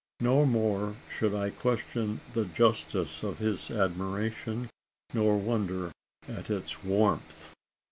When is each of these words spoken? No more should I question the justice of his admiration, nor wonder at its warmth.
No 0.21 0.47
more 0.47 0.95
should 1.15 1.35
I 1.35 1.51
question 1.51 2.21
the 2.33 2.45
justice 2.45 3.21
of 3.21 3.37
his 3.37 3.69
admiration, 3.69 4.71
nor 5.13 5.37
wonder 5.37 5.91
at 6.27 6.49
its 6.49 6.83
warmth. 6.83 7.51